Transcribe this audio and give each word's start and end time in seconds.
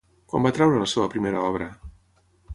Quan 0.31 0.47
va 0.47 0.51
treure 0.55 0.79
la 0.83 0.87
seva 0.95 1.11
primera 1.13 1.45
obra? 1.51 1.69